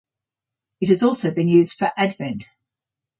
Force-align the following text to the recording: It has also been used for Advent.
It 0.79 0.89
has 0.89 1.03
also 1.03 1.29
been 1.29 1.47
used 1.47 1.77
for 1.77 1.91
Advent. 1.95 2.49